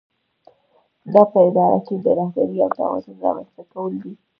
دا 1.13 1.21
په 1.31 1.37
اداره 1.47 1.79
کې 1.85 1.95
د 2.03 2.05
رهبرۍ 2.19 2.57
او 2.65 2.69
توازن 2.79 3.15
رامنځته 3.25 3.63
کول 3.71 3.93
دي. 4.03 4.13